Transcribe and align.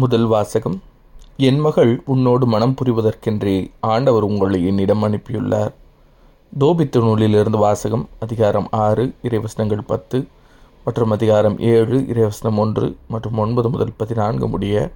முதல் 0.00 0.26
வாசகம் 0.26 0.82
என் 1.36 1.58
மகள் 1.58 2.02
உன்னோடு 2.04 2.46
மனம் 2.46 2.74
புரிவதற்கென்றே 2.80 3.70
ஆண்டவர் 3.80 4.22
உங்களை 4.22 4.66
என்னிடம் 4.66 5.02
அனுப்பியுள்ளார். 5.02 5.72
தோபித்து 6.58 6.98
நூலிலிருந்து 7.00 7.58
வாசகம் 7.58 8.08
அதிகாரம் 8.18 8.68
ஆறு 8.70 9.04
இறைவசனங்கள் 9.22 9.82
பத்து 9.86 10.26
மற்றும் 10.84 11.10
அதிகாரம் 11.10 11.56
ஏழு 11.58 11.98
இறைவசனம் 12.14 12.56
ஒன்று 12.56 12.96
மற்றும் 13.08 13.38
ஒன்பது 13.38 13.70
முதல் 13.70 13.94
பதினான்கு 13.96 14.48
முடிய 14.48 14.90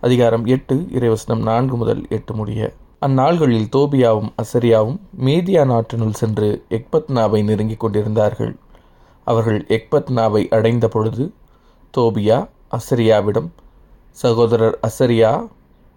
அதிகாரம் 0.00 0.44
எட்டு 0.46 0.76
இறைவசனம் 0.92 1.42
நான்கு 1.42 1.76
முதல் 1.76 2.04
எட்டு 2.08 2.34
முடிய. 2.34 2.72
அந்நாள்களில் 3.00 3.72
தோபியாவும் 3.76 4.30
அசரியாவும் 4.42 5.00
மேதியா 5.24 5.64
நாட்டினுள் 5.72 6.20
சென்று 6.22 6.64
எக்பத்னாவை 6.70 7.44
நெருங்கிக் 7.44 7.80
கொண்டிருந்தார்கள். 7.80 8.54
அவர்கள் 9.24 9.64
எக்பத்னாவை 9.68 10.44
அடைந்த 10.48 10.88
பொழுது 10.88 11.32
தோபியா 11.98 12.48
அசரியாவிடம் 12.70 13.50
சகோதரர் 14.12 14.78
அசரியா 14.88 15.48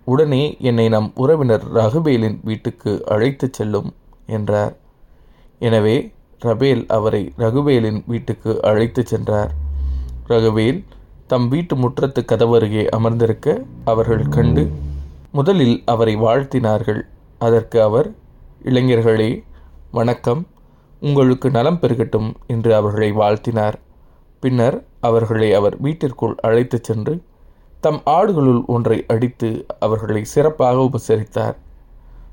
உடனே 0.06 0.58
என்னை 0.60 0.90
நம் 0.90 1.12
உறவினர் 1.16 1.66
ரகுபேலின் 1.74 2.38
வீட்டுக்கு 2.44 2.92
அழைத்துச் 3.06 3.54
செல்லும் 3.54 3.90
என்றார். 4.26 4.74
எனவே 5.60 5.96
ரபேல் 6.42 6.84
அவரை 6.88 7.34
ரகுவேலின் 7.38 8.00
வீட்டுக்கு 8.06 8.52
அழைத்துச் 8.62 9.06
சென்றார். 9.06 9.52
ரகுவேல் 10.30 10.84
தம் 11.28 11.48
வீட்டு 11.48 11.76
முற்றத்து 11.76 12.22
கதவருகே 12.32 12.84
அமர்ந்திருக்க 12.88 13.48
அவர்கள் 13.86 14.26
கண்டு 14.30 14.64
முதலில் 15.32 15.78
அவரை 15.86 16.16
வாழ்த்தினார்கள். 16.16 17.02
அதற்கு 17.38 17.82
அவர் 17.82 18.08
இளைஞர்களே 18.64 19.44
வணக்கம். 19.92 20.48
உங்களுக்கு 21.00 21.50
நலம் 21.50 21.80
பெருகட்டும் 21.82 22.30
என்று 22.48 22.76
அவர்களை 22.76 23.12
வாழ்த்தினார். 23.12 23.78
பின்னர் 24.40 24.78
அவர்களை 25.00 25.54
அவர் 25.54 25.76
வீட்டிற்குள் 25.80 26.36
அழைத்துச் 26.42 26.84
சென்று 26.84 27.14
தம் 27.86 28.02
ஆடுகளுள் 28.06 28.62
ஒன்றை 28.66 28.98
அடித்து 29.08 29.50
அவர்களை 29.80 30.22
சிறப்பாக 30.34 30.78
உபசரித்தார். 30.86 31.56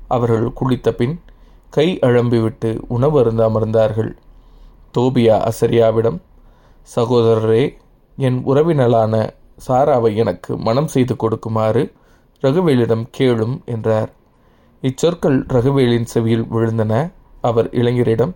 அவர்கள் 0.07 0.45
குளித்த 0.59 0.91
பின் 0.91 1.15
கை 1.69 1.87
அழம்பிவிட்டு 2.01 2.69
உணவு 2.87 3.17
அருந்த 3.19 3.41
அமர்ந்தார்கள். 3.49 4.11
தோபியா 4.97 5.35
அசரியாவிடம் 5.49 6.17
சகோதரரே 6.95 7.63
என் 8.17 8.39
உறவினலான 8.45 9.13
சாராவை 9.67 10.11
எனக்கு 10.15 10.51
மனம் 10.57 10.87
செய்து 10.87 11.15
கொடுக்குமாறு 11.15 11.83
ரகுவேலிடம் 12.43 13.05
கேளும் 13.17 13.55
என்றார். 13.65 14.11
இச்சொற்கள் 14.83 15.37
ரகுவேலின் 15.53 16.09
செவியில் 16.13 16.47
விழுந்தன. 16.53 16.93
அவர் 17.41 17.69
இளைஞரிடம் 17.69 18.33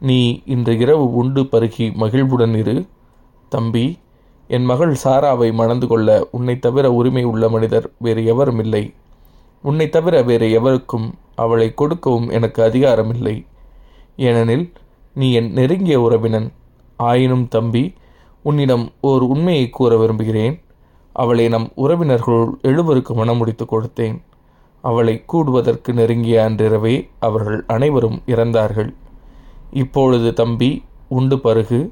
நீ 0.00 0.20
இன்று 0.46 0.74
இரவு 0.78 1.06
உண்டு 1.14 1.42
பருகி 1.52 1.86
மகிழ்வுடன் 1.94 2.54
இரு. 2.54 2.76
தம்பி 3.52 3.86
என் 4.48 4.64
மகள் 4.64 4.96
சாராவை 5.04 5.52
மணந்து 5.52 5.86
கொள்ள 5.86 6.28
உன்னை 6.30 6.58
தவிர 6.58 6.92
உரிமை 6.92 7.24
உள்ள 7.24 7.48
மனிதர் 7.48 7.90
வேறு 7.98 8.24
எவரும் 8.24 8.58
இல்லை. 8.58 8.94
உன்னை 9.62 9.88
தவிர 9.88 10.22
வேறு 10.22 10.52
எவருக்கும் 10.52 11.14
அவளை 11.34 11.74
கொடுக்கவும் 11.74 12.28
எனக்கு 12.28 12.62
அதிகாரம் 12.62 13.14
இல்லை 13.14 13.46
ஏனெனில் 14.16 14.72
நீ 15.14 15.32
என் 15.32 15.52
நெருங்கிய 15.52 16.00
உறவினன். 16.00 16.52
ஆயினும் 16.96 17.48
தம்பி 17.48 17.94
உன்னிடம் 18.42 18.92
ஓர் 19.00 19.22
உண்மையை 19.22 19.70
கூற 19.70 19.96
விரும்புகிறேன். 19.96 20.60
அவளை 21.12 21.48
நம் 21.48 21.72
உறவினர்களுள் 21.76 22.52
எழுவருக்கு 22.62 23.12
மனமுடித்து 23.14 23.64
கொடுத்தேன். 23.64 24.16
அவளை 24.80 25.24
கூடுவதற்கு 25.32 25.92
நெருங்கிய 25.92 26.44
அன்றிரவே 26.44 27.08
அவர்கள் 27.18 27.64
அனைவரும் 27.66 28.22
இறந்தார்கள். 28.26 28.94
இப்பொழுது 29.72 30.32
தம்பி 30.32 30.84
உண்டு 31.08 31.36
பருகு. 31.36 31.90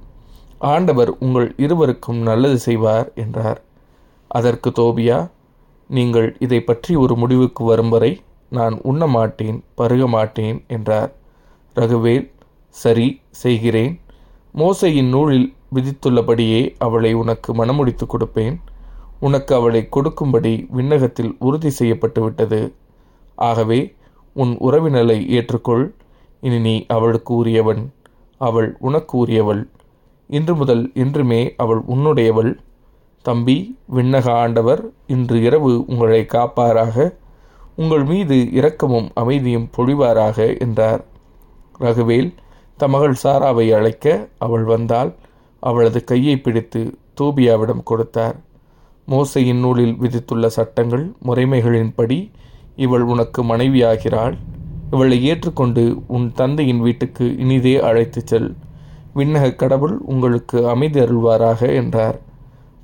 ஆண்டவர் 0.72 1.10
உங்கள் 1.18 1.48
இருவருக்கும் 1.56 2.20
நல்லது 2.22 2.58
செய்வார் 2.58 3.08
என்றார். 3.14 3.60
அதற்கு 4.30 4.70
தோபியா 4.70 5.18
நீங்கள் 5.90 6.28
இதை 6.38 6.60
பற்றி 6.60 6.92
ஒரு 6.96 7.14
முடிவுக்கு 7.16 7.62
வரும் 7.64 7.88
வரை 7.88 8.12
நான் 8.48 8.76
உண்ண 8.82 9.06
மாட்டேன் 9.06 9.58
பருக 9.74 10.06
மாட்டேன் 10.06 10.58
என்றார். 10.66 11.10
ரகுவேல் 11.76 12.26
சரி 12.74 13.08
செய்கிறேன். 13.42 13.92
மோசையின் 14.54 15.08
நூலில் 15.08 15.48
விதித்துள்ளபடியே 15.74 16.60
அவளை 16.78 17.12
உனக்கு 17.14 17.50
மனமுடித்து 17.54 18.06
கொடுப்பேன். 18.06 18.56
உனக்கு 19.20 19.52
அவளை 19.54 19.82
கொடுக்கும்படி 19.88 20.54
விண்ணகத்தில் 20.76 21.32
உறுதி 21.38 21.70
செய்யப்பட்டு 21.70 22.20
விட்டது. 22.22 22.60
ஆகவே 23.48 23.80
உன் 24.32 24.52
உறவினலை 24.58 25.18
ஏற்றுக்கொள். 25.36 25.84
இனி 26.40 26.58
நீ 26.58 26.74
அவளுக்கு 26.86 27.32
உரியவன். 27.34 27.82
அவள் 28.40 28.68
உனக்கு 28.78 29.14
உரியவள். 29.18 29.62
இன்று 30.26 30.56
முதல் 30.56 30.90
என்றுமே 30.94 31.54
அவள் 31.56 31.80
உன்னுடையவள். 31.88 32.58
தம்பி 33.22 33.78
விண்ணக 33.94 34.30
ஆண்டவர் 34.30 34.90
இன்று 35.06 35.42
இரவு 35.42 35.84
உங்களை 35.86 36.26
காப்பாராக. 36.28 37.14
உங்கள் 37.76 38.04
மீது 38.04 38.52
இரக்கமும் 38.52 39.10
அமைதியும் 39.14 39.68
பொழிவாராக 39.76 40.58
என்றார். 40.58 41.04
ரகுவேல் 41.80 42.34
தமகள் 42.78 43.14
சாராவை 43.22 43.74
அழைக்க 43.74 44.28
அவள் 44.38 44.64
வந்தால் 44.64 45.14
அவளது 45.60 46.04
கையை 46.04 46.36
பிடித்து 46.36 46.98
தூபியாவிடம் 47.20 47.82
கொடுத்தார். 47.84 48.36
மோசையின் 49.08 49.58
நூலில் 49.58 49.96
விதித்துள்ள 50.00 50.46
சட்டங்கள் 50.46 51.12
முறைமைகளின்படி 51.24 52.30
இவள் 52.76 53.00
உனக்கு 53.00 53.42
மனைவியாகிறாள். 53.44 54.36
இவளை 54.90 55.24
ஏற்றுக்கொண்டு 55.24 56.02
உன் 56.06 56.32
தந்தையின் 56.32 56.80
வீட்டுக்கு 56.80 57.36
இனிதே 57.36 57.80
அழைத்துச் 57.80 58.26
செல். 58.26 58.56
விண்ணக 59.14 59.56
கடவுள் 59.56 59.98
உங்களுக்கு 59.98 60.68
அமைதி 60.68 61.00
அருள்வாராக 61.00 61.74
என்றார். 61.74 62.20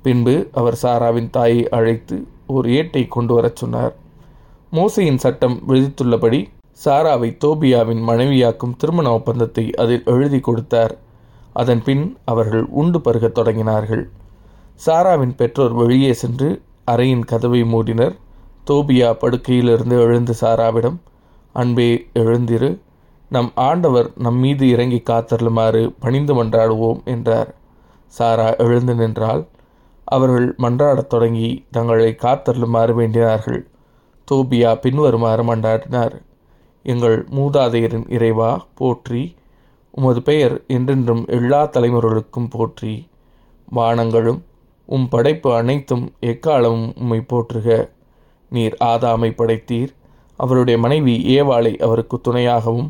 பின்பு 0.01 0.47
அவர் 0.51 0.79
சாராவின் 0.81 1.29
தாயை 1.29 1.69
அழைத்து 1.69 2.27
ஒரு 2.47 2.69
ஏட்டை 2.69 3.07
கொண்டு 3.07 3.33
வரச் 3.33 3.55
சொன்னார். 3.55 3.95
மோசையின் 4.71 5.17
சட்டம் 5.17 5.63
விதித்துள்ளபடி 5.67 6.45
சாராவை 6.85 7.37
தோபியாவின் 7.45 8.01
மனைவியாக்கும் 8.01 8.75
திருமண 8.77 9.11
ஒப்பந்தத்தை 9.11 9.71
அதில் 9.73 10.01
எழுதி 10.05 10.39
கொடுத்தார். 10.39 10.97
அதன் 11.53 11.83
பின் 11.83 12.17
அவர்கள் 12.25 12.65
உண்டு 12.65 12.99
பருகத் 12.99 13.37
தொடங்கினார்கள். 13.37 14.09
சாராவின் 14.85 15.35
பெற்றோர் 15.35 15.71
வெளியே 15.71 16.13
சென்று 16.13 16.61
அறையின் 16.91 17.25
கதவை 17.25 17.63
மூடினர். 17.63 18.15
தோபியா 18.67 19.13
படுக்கையிலிருந்து 19.13 19.99
எழுந்து 19.99 20.33
சாராவிடம் 20.41 20.97
அன்பே 21.53 22.07
எழுந்திரு. 22.13 22.77
நம் 23.31 23.51
ஆண்டவர் 23.55 24.07
நம் 24.15 24.39
மீது 24.39 24.65
இறங்கி 24.69 24.99
காத்தருளுமாறு 25.09 25.81
பணிந்து 25.99 26.33
மன்றாடுவோம் 26.33 27.01
என்றார். 27.05 27.51
சாரா 28.07 28.47
எழுந்து 28.55 28.95
நின்றால் 28.95 29.43
அவர்கள் 30.07 30.47
மன்றாடத் 30.57 31.11
தொடங்கி 31.13 31.49
தங்களை 31.71 32.09
காத்தருளுமாறு 32.23 32.93
வேண்டினார்கள். 32.93 33.61
தோபியா 34.27 34.71
பின்வருமாறு 34.75 35.43
மன்றாடினார். 35.43 36.15
எங்கள் 36.85 37.17
மூதாதையரின் 37.29 38.07
இறைவா 38.09 38.51
போற்றி 38.75 39.23
உமது 39.91 40.21
பெயர் 40.21 40.55
என்றென்றும் 40.67 41.23
எல்லா 41.27 41.61
தலைமுறைகளுக்கும் 41.67 42.49
போற்றி 42.49 42.93
வானங்களும் 43.75 44.41
உம் 44.89 45.09
படைப்பு 45.09 45.49
அனைத்தும் 45.55 46.05
எக்காலமும் 46.21 46.89
உம்மை 46.97 47.19
போற்றுக. 47.27 47.67
நீர் 48.51 48.75
ஆதாமை 48.85 49.29
படைத்தீர். 49.33 49.91
அவருடைய 50.39 50.77
மனைவி 50.79 51.15
ஏவாளை 51.37 51.73
அவருக்கு 51.77 52.17
துணையாகவும் 52.27 52.89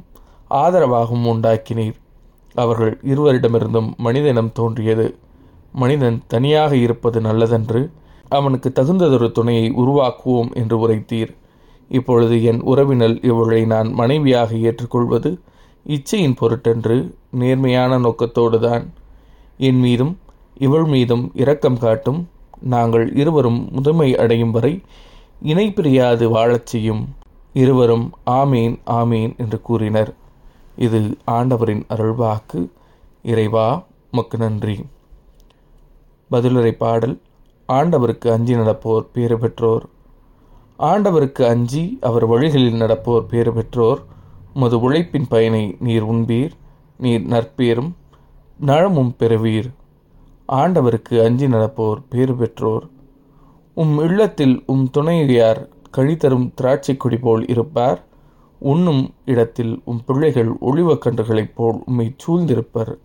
ஆதரவாகவும் 0.52 1.28
உண்டாக்கினீர். 1.34 1.98
அவர்கள் 2.56 3.00
இருவரிடமிருந்தும் 3.04 3.90
மனிதனம் 4.04 4.52
தோன்றியது. 4.52 5.16
மனிதன் 5.74 6.22
தனியாக 6.28 6.76
இருப்பது 6.76 7.22
நல்லதென்று 7.22 7.92
அவனுக்கு 8.30 8.72
தகுந்ததொரு 8.76 9.32
துணையை 9.32 9.72
உருவாக்குவோம் 9.72 10.54
என்று 10.54 10.88
உரைத்தீர். 10.88 11.32
இப்பொழுது 11.90 12.44
என் 12.44 12.62
உறவினல் 12.62 13.20
இவளை 13.22 13.66
நான் 13.66 13.94
மனைவியாக 13.94 14.56
ஏற்றுக்கொள்வது 14.56 15.40
இச்சையின் 15.88 16.36
பொருட்டென்று 16.36 17.16
நேர்மையான 17.32 18.00
நோக்கத்தோடுதான். 18.00 18.86
என் 19.58 19.80
மீதும் 19.80 20.18
இவள் 20.58 20.86
மீதும் 20.86 21.32
இரக்கம் 21.34 21.78
காட்டும் 21.78 22.30
நாங்கள் 22.60 23.16
இருவரும் 23.16 23.70
முதுமை 23.72 24.18
அடையும் 24.18 24.52
வரை 24.52 24.82
இணை 25.42 25.72
பிரியாது 25.72 26.30
வாழச் 26.30 26.66
செய்யும். 26.66 27.04
இருவரும் 27.54 28.12
ஆமீன் 28.26 28.76
ஆமீன் 28.86 29.38
என்று 29.38 29.62
கூறினர். 29.62 30.12
இது 30.76 31.18
ஆண்டவரின் 31.26 31.86
அருள்வாக்கு 31.90 32.70
இறைவா 33.24 33.84
மக்கு 34.12 34.38
நன்றி. 34.38 34.86
பதிலுரை 36.32 36.72
பாடல் 36.72 37.20
ஆண்டவருக்கு 37.68 38.32
அஞ்சி 38.32 38.56
நடப்போர் 38.56 39.08
பேறு 39.14 39.40
பெற்றோர். 39.40 39.86
ஆண்டவருக்கு 40.80 41.48
அஞ்சி 41.48 41.98
அவர் 42.02 42.26
வழிகளில் 42.26 42.82
நடப்போர் 42.82 43.28
பேறு 43.28 43.54
பெற்றோர். 43.54 44.04
உமது 44.54 44.80
உழைப்பின் 44.80 45.26
பயனை 45.30 45.76
நீர் 45.80 46.04
உண்பீர் 46.04 46.52
நீர் 46.98 47.28
நற்பேரும் 47.28 47.92
நலமும் 48.60 49.16
பெறுவீர். 49.20 49.72
ஆண்டவருக்கு 50.48 51.24
அஞ்சி 51.24 51.46
நடப்போர் 51.46 52.04
பேறு 52.10 52.36
பெற்றோர். 52.36 52.90
உம் 53.74 54.00
இல்லத்தில் 54.00 54.64
உம் 54.66 54.90
துணையார் 54.90 55.70
கழித்தரும் 55.98 56.54
திராட்சை 56.56 56.98
கொடி 56.98 57.18
போல் 57.18 57.48
இருப்பார். 57.48 58.04
உண்ணும் 58.64 59.14
இடத்தில் 59.26 59.82
உம் 59.84 60.02
பிள்ளைகள் 60.06 60.50
ஒளிவக்கன்றுகளைப் 60.50 61.52
போல் 61.56 61.84
உம்மை 61.86 62.16
சூழ்ந்திருப்பர். 62.26 62.98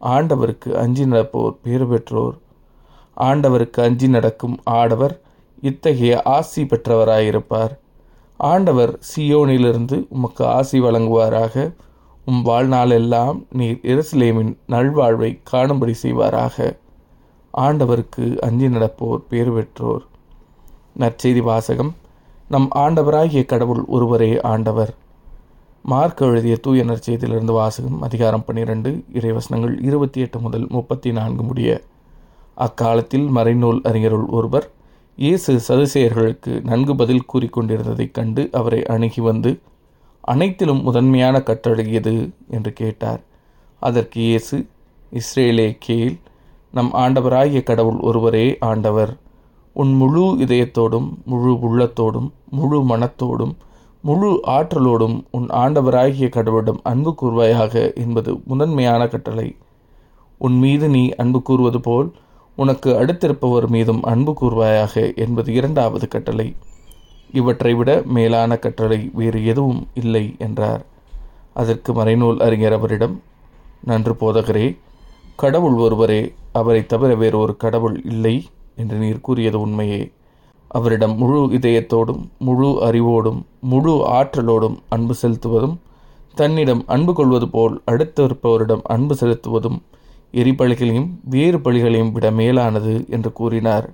ஆண்டவருக்கு 0.00 0.72
அஞ்சி 0.72 1.04
நடப்போர் 1.04 1.56
பேறு 1.62 1.86
பெற்றோர். 1.86 2.36
ஆண்டவருக்கு 3.16 3.80
அஞ்சி 3.80 4.08
நடக்கும் 4.08 4.60
ஆடவர் 4.64 5.20
இத்தகைய 5.60 6.22
ஆசி 6.22 6.62
பெற்றவராயிருப்பார். 6.62 7.78
ஆண்டவர் 8.36 8.98
சியோனிலிருந்து 9.16 10.06
உமக்கு 10.08 10.46
ஆசி 10.46 10.80
வழங்குவாராக. 10.80 11.74
உம் 12.24 12.44
வாழ்நாளெல்லாம் 12.44 13.46
நீர் 13.50 13.80
எருசலேமின் 13.82 14.56
நல்வாழ்வை 14.68 15.40
காணும்படி 15.42 15.94
செய்வாராக. 16.02 16.76
ஆண்டவருக்கு 17.58 18.38
அஞ்சி 18.38 18.66
நடப்போர் 18.66 19.22
பேறு 19.28 19.52
பெற்றோர். 19.52 20.04
நற்செய்தி 20.98 21.42
வாசகம் 21.42 21.94
நம் 22.48 22.68
ஆண்டவராகிய 22.74 23.44
கடவுள் 23.44 23.84
ஒருவரே 23.84 24.40
ஆண்டவர். 24.40 24.94
மார்க் 25.82 26.20
எழுதிய 26.20 26.56
தூய 26.56 26.84
நற்செய்தியிலிருந்து 26.84 27.52
வாசகம் 27.52 28.02
அதிகாரம் 28.02 28.44
பன்னிரண்டு 28.44 29.04
இறைவசனங்கள் 29.12 29.84
இருபத்தி 29.84 30.20
எட்டு 30.20 30.38
முதல் 30.38 30.66
முப்பத்தி 30.68 31.12
நான்கு 31.12 31.42
முடிய. 31.42 31.80
அக்காலத்தில் 32.54 33.28
மறைநூல் 33.28 33.80
அறிஞருள் 33.84 34.26
ஒருவர் 34.26 34.70
இயேசு 35.16 35.60
சதுசேயர்களுக்கு 35.68 36.62
நன்கு 36.64 36.96
பதில் 36.96 37.26
கூறிக்கொண்டிருந்ததைக் 37.34 38.10
கண்டு 38.10 38.48
அவரை 38.52 38.82
அணுகி 38.82 39.20
வந்து 39.20 39.60
அனைத்திலும் 40.20 40.82
முதன்மையான 40.82 41.42
கட்டளை 41.42 41.92
எது 41.92 42.30
என்று 42.48 42.72
கேட்டார். 42.72 43.20
அதற்கு 43.80 44.20
இயேசு 44.20 44.66
இஸ்ரேலே 45.12 45.76
கேள் 45.78 46.16
நம் 46.72 46.92
ஆண்டவராகிய 46.92 47.62
கடவுள் 47.62 47.98
ஒருவரே 47.98 48.56
ஆண்டவர். 48.60 49.16
உன் 49.80 49.92
முழு 49.94 50.22
இதயத்தோடும் 50.44 51.08
முழு 51.24 51.52
உள்ளத்தோடும் 51.66 52.28
முழு 52.50 52.78
மனத்தோடும் 52.82 53.52
முழு 54.02 54.30
ஆற்றலோடும் 54.46 55.16
உன் 55.30 55.46
ஆண்டவராகிய 55.62 56.28
கடவுளிடம் 56.36 56.80
அன்பு 56.82 57.10
கூர்வாயாக 57.20 57.74
என்பது 57.94 58.30
முதன்மையான 58.44 59.02
கட்டளை. 59.08 59.48
உன் 60.38 60.56
மீது 60.58 60.86
நீ 60.88 61.02
அன்பு 61.22 61.38
கூறுவது 61.42 61.80
போல் 61.80 62.08
உனக்கு 62.56 62.90
அடுத்திருப்பவர் 63.00 63.66
மீதும் 63.68 64.02
அன்பு 64.12 64.32
கூர்வாயாக 64.40 64.94
என்பது 65.24 65.48
இரண்டாவது 65.52 66.08
கட்டளை. 66.08 66.48
இவற்றை 67.32 67.72
விட 67.74 67.90
மேலான 68.16 68.50
கட்டளை 68.56 69.00
வேறு 69.14 69.40
எதுவும் 69.46 69.82
இல்லை 69.94 70.24
என்றார். 70.38 70.82
அதற்கு 71.52 71.92
மறைநூல் 71.92 72.40
அறிஞர் 72.46 72.76
அவரிடம் 72.78 73.16
நன்று 73.84 74.14
போதகரே 74.20 74.68
கடவுள் 75.36 75.76
ஒருவரே 75.84 76.22
அவரை 76.52 76.82
தவிர 76.86 77.10
வேறு 77.14 77.36
ஒரு 77.38 77.54
கடவுள் 77.56 77.98
இல்லை. 78.04 78.36
என்று 78.78 78.96
நீர் 78.98 79.20
கூறியது 79.20 79.60
உண்மையே. 79.60 80.00
அவரிடம் 80.70 81.14
முழு 81.16 81.40
இதயத்தோடும் 81.58 82.22
முழு 82.38 82.70
அறிவோடும் 82.82 83.40
முழு 83.60 83.92
ஆற்றலோடும் 84.08 84.76
அன்பு 84.88 85.14
செலுத்துவதும் 85.22 85.76
தன்னிடம் 86.34 86.82
அன்பு 86.86 87.12
கொள்வது 87.14 87.46
போல் 87.48 87.76
அடுத்திருப்பவரிடம் 87.90 88.84
அன்பு 88.84 89.14
செலுத்துவதும் 89.20 89.78
எரிபலிகளையும் 90.32 91.08
வேறு 91.24 91.58
பலிகளையும் 91.58 92.12
விட 92.12 92.30
மேலானது 92.30 92.94
என்று 93.08 93.30
கூறினார். 93.32 93.86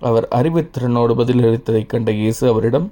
அவர் 0.00 0.26
அறிவுத்திறனோடு 0.34 1.14
பதிலளித்ததைக் 1.20 1.90
கண்ட 1.92 2.10
இயேசு 2.12 2.48
அவரிடம் 2.48 2.86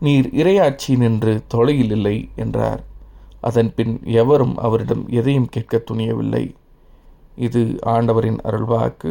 நீர் 0.00 0.28
இரையாட்சி 0.34 0.92
நின்று 0.96 1.32
தொலையில் 1.48 1.90
இல்லை 1.90 2.16
என்றார். 2.36 2.82
அதன் 3.40 3.70
பின் 3.74 3.94
எவரும் 4.04 4.54
அவரிடம் 4.56 5.04
எதையும் 5.08 5.48
கேட்க 5.50 5.82
துணியவில்லை. 5.90 6.44
இது 7.36 7.62
ஆண்டவரின் 7.94 8.40
அருள்வாக்கு. 8.44 9.10